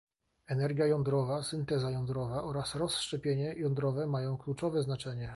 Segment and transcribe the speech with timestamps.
[0.47, 5.29] Energia jądrowa, synteza jądrowa oraz rozszczepienie jądrowe mają kluczowe znaczenie